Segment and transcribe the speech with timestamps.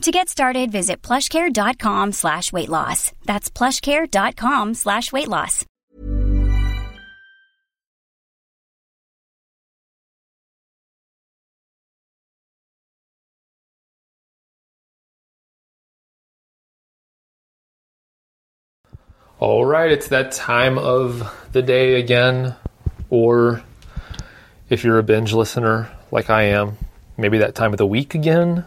[0.00, 3.12] To get started, visit plushcare.com slash weight loss.
[3.26, 5.66] That's plushcare.com slash weight loss.
[19.38, 22.56] All right, it's that time of the day again.
[23.10, 23.62] Or
[24.70, 26.78] if you're a binge listener like I am,
[27.18, 28.64] maybe that time of the week again.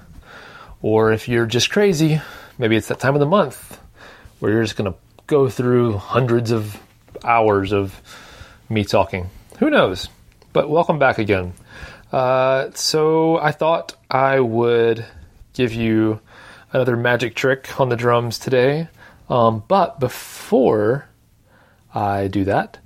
[0.84, 2.22] Or if you're just crazy,
[2.60, 3.80] maybe it's that time of the month
[4.40, 6.78] where you're just going to go through hundreds of
[7.24, 8.00] hours of
[8.70, 9.30] me talking.
[9.60, 10.10] Who knows?
[10.52, 11.54] But welcome back again.
[12.12, 15.06] Uh, so I thought I would
[15.54, 16.20] give you
[16.74, 18.90] another magic trick on the drums today.
[19.30, 21.08] Um, but before
[21.96, 22.78] I do that,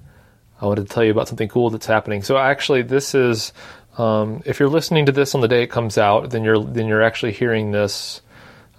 [0.62, 2.22] I wanted to tell you about something cool that's happening.
[2.22, 3.53] So actually, this is
[3.98, 6.88] um, if you're listening to this on the day it comes out, then you're then
[6.88, 8.22] you're actually hearing this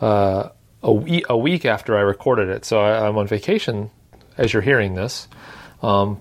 [0.00, 0.50] uh,
[0.82, 2.64] a, week, a week after I recorded it.
[2.64, 3.90] So I, am on vacation
[4.36, 5.26] as you're hearing this,
[5.82, 6.20] um,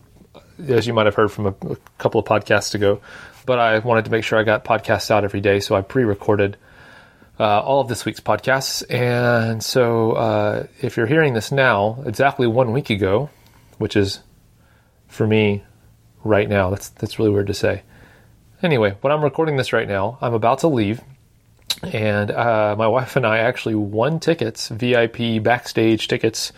[0.68, 3.00] as you might have heard from a, a, couple of podcasts ago.
[3.46, 6.58] But I wanted to make sure I got podcasts out every day, so I pre-recorded
[7.40, 8.84] uh, all of this week's podcasts.
[8.92, 13.30] And so, uh, if you're hearing this now, exactly one week ago,
[13.78, 14.20] which is
[15.08, 15.64] for me
[16.24, 17.84] right now, that's that's really weird to say.
[18.64, 21.02] Anyway, when I'm recording this right now, I'm about to leave,
[21.84, 26.52] and uh, my wife and I actually won tickets, VIP backstage tickets,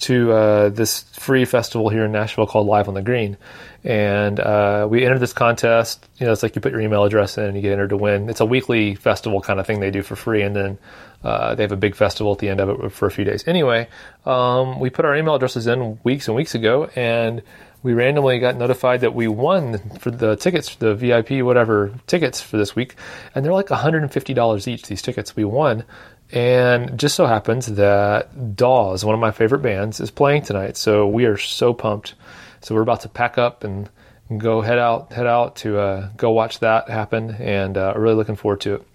[0.00, 3.36] to uh, this free festival here in Nashville called Live on the Green.
[3.84, 6.06] And uh, we entered this contest.
[6.18, 7.96] You know, it's like you put your email address in and you get entered to
[7.96, 8.28] win.
[8.28, 10.78] It's a weekly festival kind of thing they do for free, and then
[11.22, 13.46] uh, they have a big festival at the end of it for a few days.
[13.46, 13.88] Anyway,
[14.26, 17.42] um, we put our email addresses in weeks and weeks ago, and
[17.86, 22.56] we randomly got notified that we won for the tickets, the VIP, whatever tickets for
[22.56, 22.96] this week,
[23.32, 24.82] and they're like $150 each.
[24.88, 25.84] These tickets we won,
[26.32, 30.76] and just so happens that Dawes, one of my favorite bands, is playing tonight.
[30.76, 32.16] So we are so pumped.
[32.60, 33.88] So we're about to pack up and
[34.36, 38.34] go head out, head out to uh, go watch that happen, and uh, really looking
[38.34, 38.86] forward to it.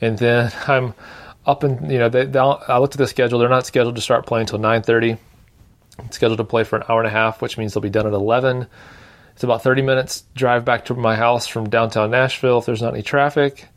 [0.00, 0.94] And then I'm
[1.44, 3.40] up and you know they, I looked at the schedule.
[3.40, 5.18] They're not scheduled to start playing until 9:30
[6.10, 8.12] scheduled to play for an hour and a half, which means they'll be done at
[8.12, 8.66] 11.
[9.34, 12.94] It's about 30 minutes drive back to my house from downtown Nashville if there's not
[12.94, 13.68] any traffic.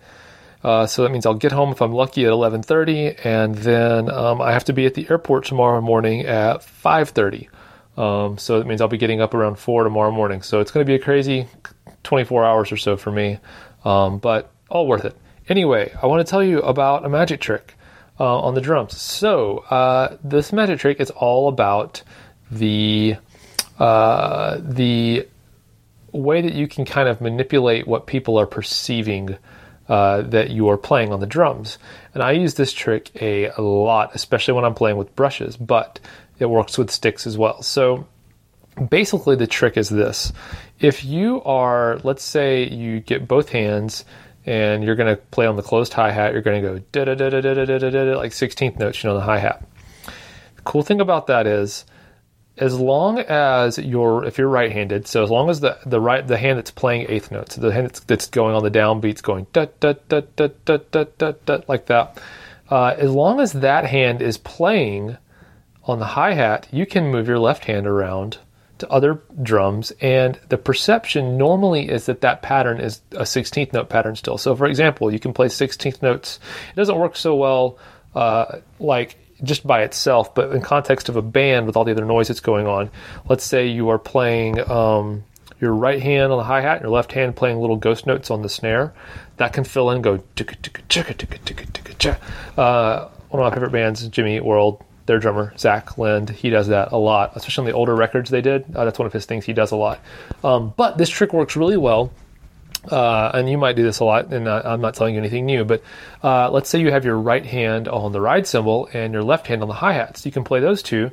[0.64, 4.42] Uh, so that means I'll get home if I'm lucky at 11:30, and then um,
[4.42, 7.50] I have to be at the airport tomorrow morning at 5:30.
[7.98, 10.42] Um, so that means I'll be getting up around four tomorrow morning.
[10.42, 11.48] So it's going to be a crazy
[12.04, 13.38] 24 hours or so for me,
[13.86, 15.16] um, but all worth it.
[15.48, 17.76] Anyway, I want to tell you about a magic trick
[18.20, 19.00] uh, on the drums.
[19.00, 22.04] So uh, this magic trick is all about
[22.52, 23.18] the
[23.80, 25.28] uh, the
[26.12, 29.38] way that you can kind of manipulate what people are perceiving
[29.90, 31.78] uh, that you are playing on the drums.
[32.14, 36.00] And I use this trick a, a lot, especially when I'm playing with brushes, but
[36.40, 37.62] it works with sticks as well.
[37.62, 38.08] So
[38.90, 40.34] basically, the trick is this:
[40.80, 44.06] if you are, let's say, you get both hands
[44.46, 46.34] and you're going to play on the closed hi hat.
[46.34, 49.04] You're going to go da da da da da da da da like 16th notes,
[49.04, 49.66] you know, the hi hat.
[50.56, 51.86] The cool thing about that is,
[52.58, 56.38] as long as you're if you're right-handed, so as long as the the right the
[56.38, 59.66] hand that's playing eighth notes, the hand that's, that's going on the downbeats, going da
[59.80, 62.22] da da da da da da da like that.
[62.70, 65.18] Uh, as long as that hand is playing
[65.84, 68.38] on the hi hat, you can move your left hand around
[68.80, 73.90] to other drums, and the perception normally is that that pattern is a 16th note
[73.90, 74.38] pattern still.
[74.38, 76.40] So, for example, you can play 16th notes.
[76.72, 77.78] It doesn't work so well
[78.16, 82.06] uh, like just by itself, but in context of a band with all the other
[82.06, 82.90] noise that's going on.
[83.28, 85.24] Let's say you are playing um,
[85.60, 88.32] your right hand on the hi hat, and your left hand playing little ghost notes
[88.32, 88.94] on the snare.
[89.38, 90.24] That can fill in, go.
[92.58, 96.68] Uh, one of my favorite bands, Jimmy Eat World, their drummer Zach Lind, he does
[96.68, 98.66] that a lot, especially on the older records they did.
[98.76, 100.00] Uh, that's one of his things he does a lot.
[100.44, 102.12] Um, but this trick works really well.
[102.92, 105.48] Uh, and you might do this a lot, and uh, I'm not telling you anything
[105.48, 105.82] new, but
[106.24, 109.48] uh, let's say you have your right hand on the ride cymbal and your left
[109.48, 110.24] hand on the hi hats.
[110.24, 111.10] You can play those two,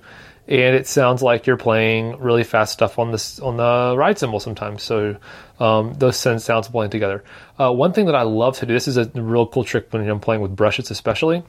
[0.48, 4.40] and it sounds like you're playing really fast stuff on this on the ride cymbal
[4.40, 4.82] sometimes.
[4.82, 5.16] So
[5.60, 7.22] um, those sounds blend together.
[7.58, 10.08] Uh, one thing that I love to do, this is a real cool trick when
[10.08, 11.44] I'm playing with brushes, especially.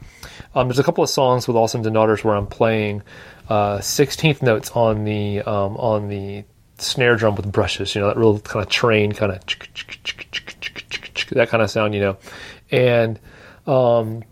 [0.54, 3.02] Um, there's a couple of songs with All Sons and Daughters where I'm playing
[3.50, 6.44] uh, 16th notes on the um, on the
[6.78, 7.96] snare drum with brushes.
[7.96, 9.40] You know that real kind of train kind of
[11.32, 11.96] that kind of sound.
[11.96, 12.18] You know,
[12.70, 13.20] and
[13.66, 14.24] um,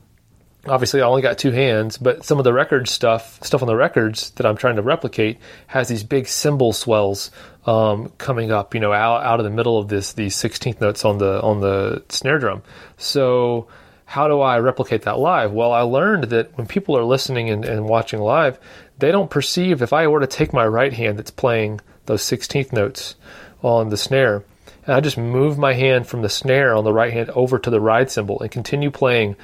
[0.68, 3.76] obviously I only got two hands, but some of the record stuff, stuff on the
[3.76, 7.32] records that I'm trying to replicate, has these big cymbal swells
[7.66, 11.06] um, coming up, you know, out, out of the middle of this these 16th notes
[11.06, 12.62] on the on the snare drum.
[12.98, 13.68] So
[14.06, 15.52] how do I replicate that live?
[15.52, 18.60] Well, I learned that when people are listening and, and watching live,
[19.00, 22.74] they don't perceive if I were to take my right hand that's playing those 16th
[22.74, 23.16] notes
[23.64, 24.44] on the snare,
[24.86, 27.70] and I just move my hand from the snare on the right hand over to
[27.70, 29.36] the ride cymbal and continue playing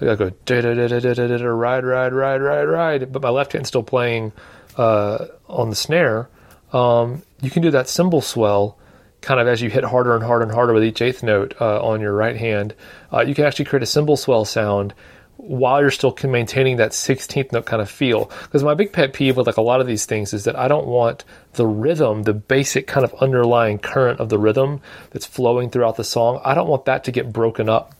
[0.00, 3.30] I go da da da da da da ride ride ride ride ride, but my
[3.30, 4.32] left hand's still playing
[4.76, 6.28] uh, on the snare.
[6.72, 8.78] Um, you can do that cymbal swell
[9.20, 11.82] kind of as you hit harder and harder and harder with each eighth note uh,
[11.84, 12.74] on your right hand.
[13.12, 14.94] Uh, you can actually create a cymbal swell sound
[15.36, 18.30] while you're still maintaining that 16th note kind of feel.
[18.42, 20.68] Because my big pet peeve with like a lot of these things is that I
[20.68, 21.24] don't want
[21.54, 24.80] the rhythm, the basic kind of underlying current of the rhythm
[25.10, 26.40] that's flowing throughout the song.
[26.44, 27.94] I don't want that to get broken up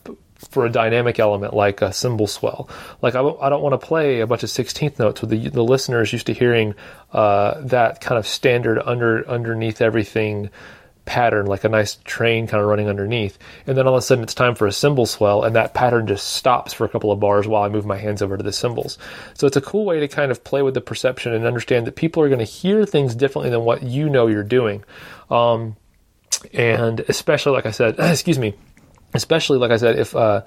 [0.48, 2.68] for a dynamic element like a cymbal swell.
[3.02, 5.62] Like I, I don't want to play a bunch of 16th notes with the, the
[5.62, 6.74] listeners used to hearing
[7.12, 10.50] uh, that kind of standard under underneath everything
[11.04, 13.38] pattern, like a nice train kind of running underneath.
[13.66, 16.06] And then all of a sudden it's time for a cymbal swell, and that pattern
[16.06, 18.52] just stops for a couple of bars while I move my hands over to the
[18.52, 18.96] cymbals.
[19.34, 21.96] So it's a cool way to kind of play with the perception and understand that
[21.96, 24.84] people are going to hear things differently than what you know you're doing.
[25.30, 25.76] Um,
[26.54, 28.54] and especially, like I said, excuse me,
[29.14, 30.42] especially like I said, if uh,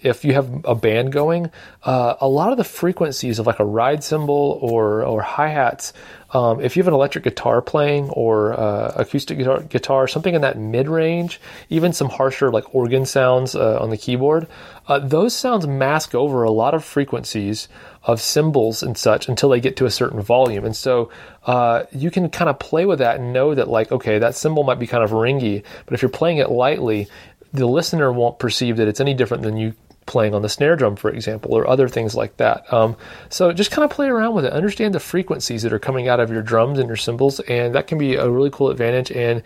[0.00, 1.50] if you have a band going,
[1.82, 5.92] uh, a lot of the frequencies of like a ride cymbal or or hi hats,
[6.30, 10.42] um, if you have an electric guitar playing or uh, acoustic guitar, guitar, something in
[10.42, 14.46] that mid range, even some harsher like organ sounds uh, on the keyboard,
[14.86, 17.68] uh, those sounds mask over a lot of frequencies
[18.04, 20.64] of cymbals and such until they get to a certain volume.
[20.64, 21.10] And so
[21.44, 24.64] uh, you can kind of play with that and know that, like, okay, that cymbal
[24.64, 27.08] might be kind of ringy, but if you're playing it lightly,
[27.52, 29.74] the listener won't perceive that it's any different than you
[30.08, 32.72] playing on the snare drum, for example, or other things like that.
[32.72, 32.96] Um,
[33.28, 34.52] so just kind of play around with it.
[34.52, 37.86] Understand the frequencies that are coming out of your drums and your cymbals, and that
[37.86, 39.42] can be a really cool advantage and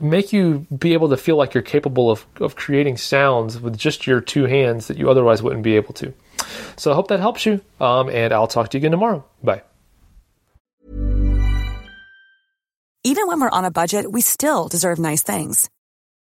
[0.00, 4.06] make you be able to feel like you're capable of, of creating sounds with just
[4.06, 6.12] your two hands that you otherwise wouldn't be able to.
[6.76, 9.24] So I hope that helps you, um, and I'll talk to you again tomorrow.
[9.42, 9.62] Bye.
[13.04, 15.70] Even when we're on a budget, we still deserve nice things.